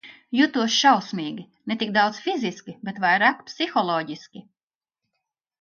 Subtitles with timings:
[0.37, 4.47] Jutos šausmīgi– ne tik daudz fiziski, bet vairāk psiholoģiski.